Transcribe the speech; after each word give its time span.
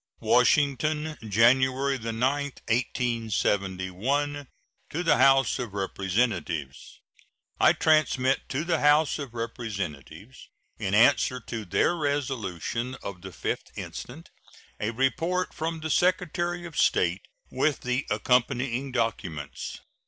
]WASHINGTON, 0.19 1.19
January 1.29 1.99
9, 1.99 2.11
1871. 2.15 4.47
To 4.89 5.03
the 5.03 5.17
House 5.17 5.59
of 5.59 5.75
Representatives: 5.75 6.99
I 7.59 7.73
transmit 7.73 8.49
to 8.49 8.63
the 8.63 8.79
House 8.79 9.19
of 9.19 9.35
Representatives, 9.35 10.49
in 10.79 10.95
answer 10.95 11.39
to 11.41 11.65
their 11.65 11.95
resolution 11.95 12.95
of 13.03 13.21
the 13.21 13.29
5th 13.29 13.67
instant, 13.75 14.31
a 14.79 14.89
report 14.89 15.53
from 15.53 15.81
the 15.81 15.91
Secretary 15.91 16.65
of 16.65 16.75
State, 16.75 17.27
with 17.51 17.81
the 17.81 18.07
accompanying 18.09 18.91
documents. 18.91 19.81